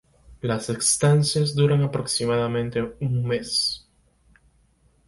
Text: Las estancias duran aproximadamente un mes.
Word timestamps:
Las 0.41 0.67
estancias 0.71 1.53
duran 1.53 1.83
aproximadamente 1.83 2.95
un 3.01 3.23
mes. 3.23 3.87